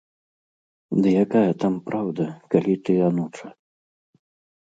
[1.05, 3.47] Ды якая там праўда, калі ты ануча.